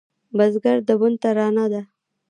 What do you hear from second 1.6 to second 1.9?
ده